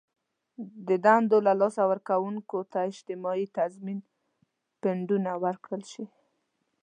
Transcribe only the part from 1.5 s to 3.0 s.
لاسه ورکوونکو ته